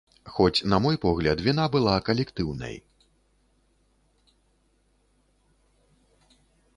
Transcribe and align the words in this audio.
Хоць, 0.35 0.65
на 0.71 0.77
мой 0.83 0.95
погляд, 1.03 1.41
віна 1.47 1.65
была 1.75 1.93
калектыўнай. 2.07 2.79